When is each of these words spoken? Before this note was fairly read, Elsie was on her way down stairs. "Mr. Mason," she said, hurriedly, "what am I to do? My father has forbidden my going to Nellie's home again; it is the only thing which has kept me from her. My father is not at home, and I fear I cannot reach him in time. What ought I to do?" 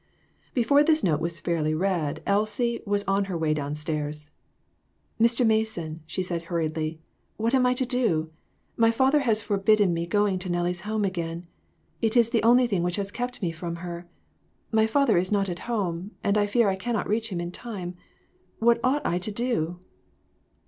Before 0.55 0.83
this 0.83 1.03
note 1.03 1.19
was 1.19 1.39
fairly 1.39 1.75
read, 1.75 2.23
Elsie 2.25 2.81
was 2.87 3.03
on 3.03 3.25
her 3.25 3.37
way 3.37 3.53
down 3.53 3.75
stairs. 3.75 4.31
"Mr. 5.19 5.45
Mason," 5.45 6.01
she 6.07 6.23
said, 6.23 6.45
hurriedly, 6.45 6.99
"what 7.37 7.53
am 7.53 7.67
I 7.67 7.75
to 7.75 7.85
do? 7.85 8.31
My 8.75 8.89
father 8.89 9.19
has 9.19 9.43
forbidden 9.43 9.93
my 9.93 10.05
going 10.05 10.39
to 10.39 10.49
Nellie's 10.51 10.81
home 10.81 11.03
again; 11.05 11.45
it 12.01 12.17
is 12.17 12.31
the 12.31 12.41
only 12.41 12.65
thing 12.65 12.81
which 12.81 12.95
has 12.95 13.11
kept 13.11 13.43
me 13.43 13.51
from 13.51 13.75
her. 13.85 14.07
My 14.71 14.87
father 14.87 15.19
is 15.19 15.31
not 15.31 15.49
at 15.49 15.69
home, 15.69 16.15
and 16.23 16.35
I 16.35 16.47
fear 16.47 16.67
I 16.67 16.77
cannot 16.81 17.07
reach 17.07 17.29
him 17.31 17.39
in 17.39 17.51
time. 17.51 17.93
What 18.57 18.79
ought 18.83 19.05
I 19.05 19.19
to 19.19 19.31
do?" 19.31 19.79